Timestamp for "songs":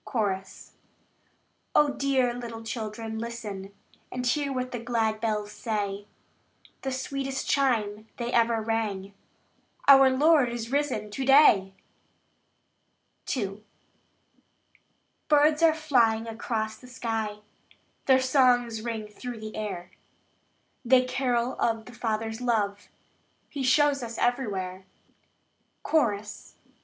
18.21-18.81